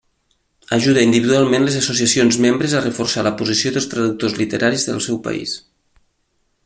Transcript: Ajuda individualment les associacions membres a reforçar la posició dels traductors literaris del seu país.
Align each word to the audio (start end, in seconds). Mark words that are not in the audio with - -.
Ajuda 0.77 1.03
individualment 1.07 1.67
les 1.67 1.77
associacions 1.81 2.39
membres 2.45 2.73
a 2.73 2.81
reforçar 2.85 3.27
la 3.29 3.35
posició 3.43 3.75
dels 3.77 3.89
traductors 3.93 4.39
literaris 4.43 4.89
del 4.89 5.05
seu 5.11 5.21
país. 5.29 5.55